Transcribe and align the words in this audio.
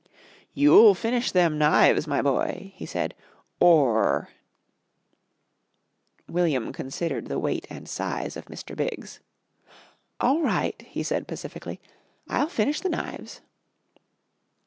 "You'll 0.55 0.95
finish 0.95 1.31
them 1.31 1.59
knives, 1.59 2.07
my 2.07 2.23
boy," 2.23 2.73
he 2.75 2.87
said, 2.87 3.13
"or" 3.59 4.29
William 6.27 6.73
considered 6.73 7.27
the 7.27 7.37
weight 7.37 7.67
and 7.69 7.87
size 7.87 8.35
of 8.35 8.45
Mr. 8.45 8.75
Biggs. 8.75 9.19
"All 10.19 10.41
right," 10.41 10.81
he 10.89 11.03
said 11.03 11.27
pacifically. 11.27 11.79
"I'll 12.27 12.49
finish 12.49 12.79
the 12.81 12.89
knives." 12.89 13.41